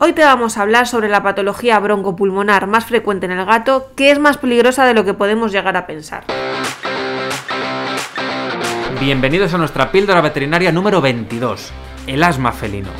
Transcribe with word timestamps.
Hoy 0.00 0.12
te 0.12 0.22
vamos 0.22 0.56
a 0.56 0.62
hablar 0.62 0.86
sobre 0.86 1.08
la 1.08 1.24
patología 1.24 1.76
broncopulmonar 1.80 2.68
más 2.68 2.84
frecuente 2.84 3.26
en 3.26 3.32
el 3.32 3.44
gato, 3.44 3.90
que 3.96 4.12
es 4.12 4.20
más 4.20 4.38
peligrosa 4.38 4.86
de 4.86 4.94
lo 4.94 5.04
que 5.04 5.12
podemos 5.12 5.50
llegar 5.50 5.76
a 5.76 5.88
pensar. 5.88 6.22
Bienvenidos 9.00 9.54
a 9.54 9.58
nuestra 9.58 9.90
píldora 9.90 10.20
veterinaria 10.20 10.70
número 10.70 11.00
22, 11.00 11.72
el 12.06 12.22
asma 12.22 12.52
felino. 12.52 12.90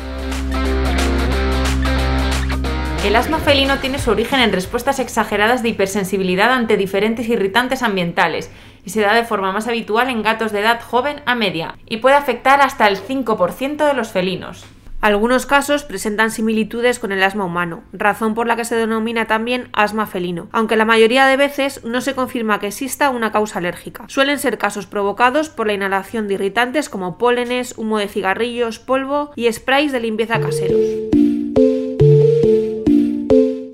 El 3.05 3.15
asma 3.15 3.37
felino 3.37 3.77
tiene 3.77 3.97
su 3.97 4.11
origen 4.11 4.41
en 4.41 4.51
respuestas 4.51 4.99
exageradas 4.99 5.63
de 5.63 5.69
hipersensibilidad 5.69 6.51
ante 6.51 6.75
diferentes 6.75 7.29
irritantes 7.29 7.81
ambientales 7.81 8.51
y 8.83 8.89
se 8.89 8.99
da 8.99 9.13
de 9.13 9.23
forma 9.23 9.53
más 9.53 9.69
habitual 9.69 10.09
en 10.09 10.21
gatos 10.21 10.51
de 10.51 10.59
edad 10.59 10.81
joven 10.81 11.21
a 11.25 11.35
media 11.35 11.75
y 11.85 11.97
puede 11.97 12.17
afectar 12.17 12.59
hasta 12.59 12.89
el 12.89 12.97
5% 12.97 13.87
de 13.87 13.93
los 13.93 14.09
felinos. 14.09 14.65
Algunos 15.01 15.45
casos 15.45 15.83
presentan 15.83 16.29
similitudes 16.29 16.99
con 16.99 17.13
el 17.13 17.23
asma 17.23 17.45
humano, 17.45 17.83
razón 17.93 18.33
por 18.33 18.47
la 18.47 18.57
que 18.57 18.65
se 18.65 18.75
denomina 18.75 19.27
también 19.27 19.69
asma 19.71 20.07
felino, 20.07 20.49
aunque 20.51 20.75
la 20.75 20.83
mayoría 20.83 21.25
de 21.25 21.37
veces 21.37 21.85
no 21.85 22.01
se 22.01 22.15
confirma 22.15 22.59
que 22.59 22.67
exista 22.67 23.09
una 23.09 23.31
causa 23.31 23.59
alérgica. 23.59 24.03
Suelen 24.09 24.39
ser 24.39 24.57
casos 24.57 24.87
provocados 24.87 25.47
por 25.49 25.67
la 25.67 25.73
inhalación 25.73 26.27
de 26.27 26.33
irritantes 26.33 26.89
como 26.89 27.17
pólenes, 27.17 27.77
humo 27.77 27.97
de 27.97 28.09
cigarrillos, 28.09 28.79
polvo 28.79 29.31
y 29.37 29.51
sprays 29.51 29.93
de 29.93 30.01
limpieza 30.01 30.41
caseros. 30.41 31.18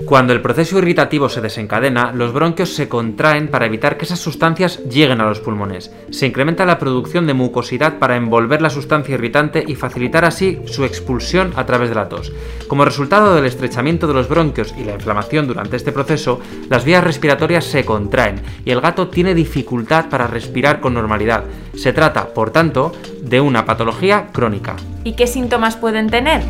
Cuando 0.05 0.33
el 0.33 0.41
proceso 0.41 0.77
irritativo 0.77 1.29
se 1.29 1.41
desencadena, 1.41 2.11
los 2.11 2.31
bronquios 2.31 2.75
se 2.75 2.87
contraen 2.87 3.47
para 3.47 3.65
evitar 3.65 3.97
que 3.97 4.05
esas 4.05 4.19
sustancias 4.19 4.83
lleguen 4.83 5.19
a 5.19 5.25
los 5.25 5.39
pulmones. 5.39 5.91
Se 6.11 6.27
incrementa 6.27 6.63
la 6.67 6.77
producción 6.77 7.25
de 7.25 7.33
mucosidad 7.33 7.97
para 7.97 8.15
envolver 8.15 8.61
la 8.61 8.69
sustancia 8.69 9.15
irritante 9.15 9.63
y 9.65 9.73
facilitar 9.73 10.23
así 10.23 10.59
su 10.67 10.85
expulsión 10.85 11.53
a 11.55 11.65
través 11.65 11.89
de 11.89 11.95
la 11.95 12.07
tos. 12.07 12.31
Como 12.67 12.85
resultado 12.85 13.33
del 13.33 13.45
estrechamiento 13.45 14.05
de 14.05 14.13
los 14.13 14.29
bronquios 14.29 14.75
y 14.77 14.83
la 14.83 14.93
inflamación 14.93 15.47
durante 15.47 15.75
este 15.75 15.91
proceso, 15.91 16.39
las 16.69 16.85
vías 16.85 17.03
respiratorias 17.03 17.65
se 17.65 17.83
contraen 17.83 18.41
y 18.63 18.69
el 18.69 18.81
gato 18.81 19.07
tiene 19.07 19.33
dificultad 19.33 20.09
para 20.09 20.27
respirar 20.27 20.81
con 20.81 20.93
normalidad. 20.93 21.45
Se 21.73 21.93
trata, 21.93 22.27
por 22.27 22.51
tanto, 22.51 22.91
de 23.21 23.41
una 23.41 23.65
patología 23.65 24.27
crónica. 24.31 24.75
¿Y 25.03 25.13
qué 25.13 25.25
síntomas 25.25 25.77
pueden 25.77 26.11
tener? 26.11 26.43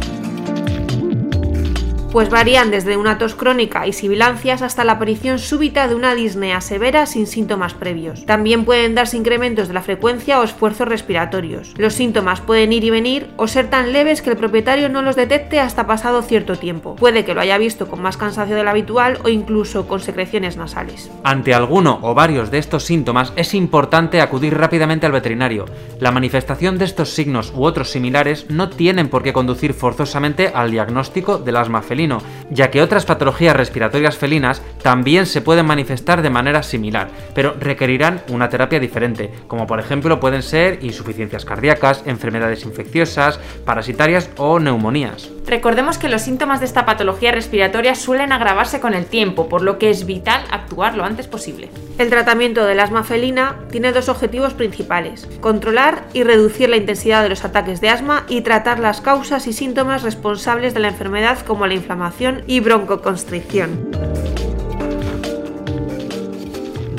Pues 2.15 2.29
varían 2.29 2.71
desde 2.71 2.95
una 2.95 3.17
tos 3.17 3.35
crónica 3.35 3.87
y 3.87 3.91
sibilancias 3.91 4.61
hasta 4.61 4.85
la 4.85 4.93
aparición 4.93 5.37
súbita 5.37 5.89
de 5.89 5.95
una 5.95 6.15
disnea 6.15 6.61
severa 6.61 7.07
sin 7.07 7.27
síntomas 7.27 7.73
previos. 7.73 8.25
También 8.25 8.63
pueden 8.63 8.95
darse 8.95 9.17
incrementos 9.17 9.67
de 9.67 9.73
la 9.73 9.81
frecuencia 9.81 10.39
o 10.39 10.45
esfuerzos 10.45 10.87
respiratorios. 10.87 11.73
Los 11.75 11.93
síntomas 11.93 12.39
pueden 12.39 12.71
ir 12.71 12.85
y 12.85 12.89
venir 12.89 13.27
o 13.35 13.49
ser 13.49 13.69
tan 13.69 13.91
leves 13.91 14.21
que 14.21 14.29
el 14.29 14.37
propietario 14.37 14.87
no 14.87 15.01
los 15.01 15.17
detecte 15.17 15.59
hasta 15.59 15.87
pasado 15.87 16.21
cierto 16.21 16.55
tiempo. 16.55 16.95
Puede 16.95 17.25
que 17.25 17.33
lo 17.33 17.41
haya 17.41 17.57
visto 17.57 17.89
con 17.89 18.01
más 18.01 18.15
cansancio 18.15 18.55
del 18.55 18.69
habitual 18.69 19.19
o 19.25 19.27
incluso 19.27 19.85
con 19.85 19.99
secreciones 19.99 20.55
nasales. 20.55 21.11
Ante 21.25 21.53
alguno 21.53 21.99
o 22.01 22.13
varios 22.13 22.49
de 22.49 22.59
estos 22.59 22.85
síntomas 22.85 23.33
es 23.35 23.53
importante 23.53 24.21
acudir 24.21 24.57
rápidamente 24.57 25.05
al 25.05 25.11
veterinario. 25.11 25.65
La 25.99 26.13
manifestación 26.13 26.77
de 26.77 26.85
estos 26.85 27.09
signos 27.09 27.51
u 27.53 27.65
otros 27.65 27.89
similares 27.89 28.45
no 28.49 28.69
tienen 28.69 29.09
por 29.09 29.21
qué 29.21 29.33
conducir 29.33 29.73
forzosamente 29.73 30.49
al 30.55 30.71
diagnóstico 30.71 31.39
del 31.39 31.57
asma 31.57 31.81
felino 31.81 32.04
ya 32.49 32.69
que 32.71 32.81
otras 32.81 33.05
patologías 33.05 33.55
respiratorias 33.55 34.17
felinas 34.17 34.61
también 34.81 35.25
se 35.25 35.41
pueden 35.41 35.65
manifestar 35.65 36.21
de 36.21 36.29
manera 36.29 36.63
similar, 36.63 37.09
pero 37.33 37.55
requerirán 37.59 38.21
una 38.29 38.49
terapia 38.49 38.79
diferente, 38.79 39.31
como 39.47 39.67
por 39.67 39.79
ejemplo 39.79 40.19
pueden 40.19 40.43
ser 40.43 40.83
insuficiencias 40.83 41.45
cardíacas, 41.45 42.03
enfermedades 42.05 42.63
infecciosas, 42.63 43.39
parasitarias 43.65 44.29
o 44.37 44.59
neumonías. 44.59 45.29
Recordemos 45.47 45.99
que 45.99 46.09
los 46.09 46.23
síntomas 46.23 46.59
de 46.59 46.65
esta 46.65 46.85
patología 46.85 47.31
respiratoria 47.31 47.93
suelen 47.93 48.31
agravarse 48.31 48.79
con 48.79 48.95
el 48.95 49.05
tiempo, 49.05 49.47
por 49.47 49.61
lo 49.61 49.77
que 49.77 49.91
es 49.91 50.05
vital 50.05 50.43
actuar 50.49 50.95
lo 50.95 51.05
antes 51.05 51.27
posible. 51.27 51.69
El 51.99 52.09
tratamiento 52.09 52.65
del 52.65 52.79
asma 52.79 53.03
felina 53.03 53.59
tiene 53.71 53.91
dos 53.91 54.09
objetivos 54.09 54.53
principales, 54.53 55.27
controlar 55.41 56.03
y 56.13 56.23
reducir 56.23 56.69
la 56.69 56.77
intensidad 56.77 57.21
de 57.21 57.29
los 57.29 57.45
ataques 57.45 57.79
de 57.79 57.89
asma 57.89 58.25
y 58.27 58.41
tratar 58.41 58.79
las 58.79 59.01
causas 59.01 59.45
y 59.47 59.53
síntomas 59.53 60.01
responsables 60.01 60.73
de 60.73 60.79
la 60.79 60.87
enfermedad 60.87 61.39
como 61.45 61.67
la 61.67 61.75
inflamación 61.75 62.43
y 62.47 62.59
broncoconstricción. 62.59 64.24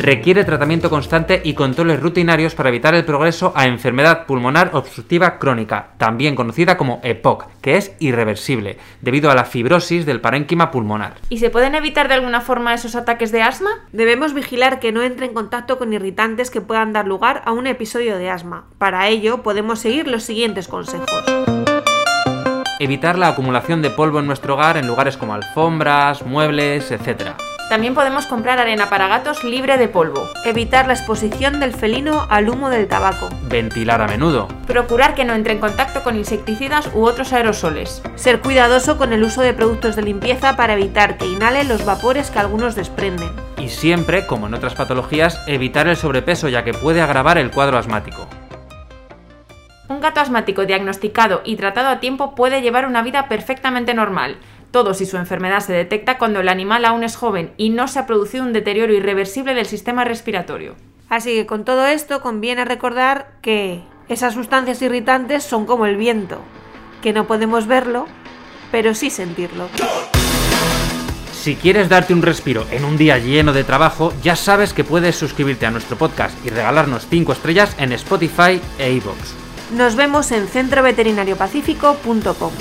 Requiere 0.07 0.45
tratamiento 0.45 0.89
constante 0.89 1.41
y 1.43 1.55
controles 1.55 1.99
rutinarios 1.99 2.55
para 2.55 2.69
evitar 2.69 2.95
el 2.95 3.05
progreso 3.05 3.53
a 3.57 3.67
enfermedad 3.67 4.25
pulmonar 4.25 4.71
obstructiva 4.73 5.41
crónica, 5.41 5.89
también 5.99 6.37
conocida 6.37 6.77
como 6.77 7.01
EPOC, 7.03 7.49
que 7.61 7.77
es 7.77 7.93
irreversible, 7.99 8.79
debido 9.01 9.33
a 9.33 9.35
la 9.35 9.45
fibrosis 9.45 10.07
del 10.07 10.21
parénquima 10.21 10.71
pulmonar. 10.71 11.15
¿Y 11.29 11.39
se 11.39 11.51
pueden 11.51 11.75
evitar 11.75 12.07
de 12.07 12.15
alguna 12.15 12.41
forma 12.41 12.73
esos 12.73 12.95
ataques 12.95 13.33
de 13.33 13.43
asma? 13.43 13.71
Debemos 13.91 14.33
vigilar 14.33 14.79
que 14.79 14.93
no 14.93 15.03
entre 15.03 15.27
en 15.27 15.35
contacto 15.35 15.77
con 15.77 15.93
irritantes 15.93 16.53
que 16.53 16.61
puedan 16.61 16.93
dar 16.93 17.09
lugar 17.09 17.43
a 17.45 17.51
un 17.51 17.67
episodio 17.67 18.17
de 18.17 18.31
asma. 18.31 18.67
Para 18.79 19.09
ello 19.09 19.43
podemos 19.43 19.81
seguir 19.81 20.07
los 20.07 20.23
siguientes 20.23 20.69
consejos 20.69 21.25
evitar 22.79 23.19
la 23.19 23.29
acumulación 23.29 23.81
de 23.81 23.89
polvo 23.89 24.21
en 24.21 24.27
nuestro 24.27 24.53
hogar 24.53 24.77
en 24.77 24.87
lugares 24.87 25.17
como 25.17 25.33
alfombras, 25.33 26.27
muebles, 26.27 26.91
etc. 26.91 27.33
También 27.69 27.95
podemos 27.95 28.27
comprar 28.27 28.61
arena 28.61 28.89
para 28.89 29.09
gatos 29.09 29.43
libre 29.43 29.77
de 29.77 29.89
polvo. 29.89 30.29
Evitar 30.45 30.87
la 30.87 30.93
exposición 30.93 31.59
del 31.59 31.75
felino 31.75 32.27
al 32.31 32.49
humo 32.49 32.71
del 32.71 32.87
tabaco. 32.87 33.29
Ventilar 33.49 34.01
a 34.01 34.07
menudo. 34.07 34.47
Procurar 34.69 35.17
que 35.17 35.25
no 35.25 35.35
entre 35.35 35.55
en 35.55 35.59
contacto 35.59 36.05
con 36.05 36.17
insecticidas 36.17 36.89
u 36.95 37.05
otros 37.05 37.33
aerosoles. 37.33 38.03
Ser 38.15 38.41
cuidadoso 38.41 38.99
con 38.99 39.13
el 39.13 39.25
uso 39.25 39.43
de 39.43 39.53
productos 39.53 39.97
de 39.97 40.03
limpieza 40.03 40.55
para 40.55 40.75
evitar 40.75 41.19
que 41.19 41.27
inhale 41.27 41.65
los 41.65 41.85
vapores 41.85 42.31
que 42.31 42.39
algunos 42.39 42.77
desprenden. 42.77 43.31
Y 43.59 43.69
siempre, 43.69 44.27
como 44.29 44.47
en 44.47 44.55
otras 44.55 44.75
patologías, 44.75 45.41
evitar 45.49 45.89
el 45.89 45.97
sobrepeso 45.97 46.49
ya 46.49 46.63
que 46.63 46.73
puede 46.73 47.01
agravar 47.01 47.37
el 47.37 47.51
cuadro 47.51 47.79
asmático. 47.79 48.29
Un 49.89 50.01
gato 50.01 50.21
asmático 50.21 50.67
diagnosticado 50.67 51.43
y 51.45 51.57
tratado 51.57 51.89
a 51.89 52.01
tiempo 52.01 52.35
puede 52.35 52.61
llevar 52.61 52.87
una 52.87 53.03
vida 53.03 53.29
perfectamente 53.29 53.95
normal 53.95 54.39
todo 54.77 54.93
si 54.93 55.07
su 55.07 55.17
enfermedad 55.17 55.61
se 55.61 55.73
detecta 55.73 56.19
cuando 56.19 56.41
el 56.41 56.51
animal 56.51 56.85
aún 56.85 57.03
es 57.03 57.17
joven 57.17 57.51
y 57.57 57.71
no 57.71 57.89
se 57.89 57.99
ha 57.99 58.07
producido 58.07 58.45
un 58.45 58.53
deterioro 58.53 58.93
irreversible 58.93 59.55
del 59.55 59.65
sistema 59.65 60.05
respiratorio. 60.05 60.75
Así 61.09 61.35
que 61.35 61.47
con 61.47 61.65
todo 61.65 61.87
esto 61.87 62.21
conviene 62.21 62.63
recordar 62.67 63.39
que 63.41 63.83
esas 64.11 64.35
sustancias 64.35 64.83
irritantes 64.83 65.45
son 65.45 65.65
como 65.65 65.87
el 65.87 65.97
viento, 65.97 66.43
que 67.01 67.15
no 67.15 67.27
podemos 67.27 67.67
verlo, 67.67 68.07
pero 68.71 68.95
sí 68.95 69.09
sentirlo. 69.09 69.71
Si 71.33 71.55
quieres 71.55 71.89
darte 71.89 72.13
un 72.13 72.21
respiro 72.21 72.67
en 72.71 72.85
un 72.85 72.99
día 72.99 73.17
lleno 73.17 73.55
de 73.55 73.65
trabajo, 73.65 74.13
ya 74.23 74.37
sabes 74.37 74.75
que 74.75 74.85
puedes 74.85 75.17
suscribirte 75.17 75.65
a 75.65 75.71
nuestro 75.71 75.97
podcast 75.97 76.37
y 76.45 76.51
regalarnos 76.51 77.07
5 77.09 77.33
estrellas 77.33 77.75
en 77.79 77.93
Spotify 77.93 78.61
e 78.79 78.93
iVoox. 78.93 79.46
Nos 79.73 79.97
vemos 79.97 80.31
en 80.33 80.49
centroveterinariopacífico.com. 80.49 82.53